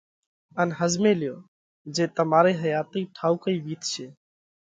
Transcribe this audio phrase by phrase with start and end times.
[0.61, 1.37] ان ۿزمي ليو
[1.95, 4.05] تو تمارئِي حياتئِي ٺائُوڪئِي وِيتشي۔